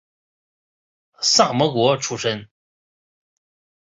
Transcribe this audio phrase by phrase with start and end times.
[1.21, 2.49] 萨摩国出身。